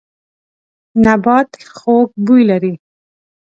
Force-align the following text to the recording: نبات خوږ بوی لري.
نبات 1.05 1.51
خوږ 1.77 2.07
بوی 2.25 2.43
لري. 2.49 2.73